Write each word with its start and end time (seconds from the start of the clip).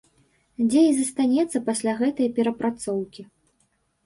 Дзе 0.69 0.81
і 0.85 0.95
застанецца 0.99 1.61
пасля 1.67 1.93
гэтай 2.01 2.31
перапрацоўкі. 2.39 3.29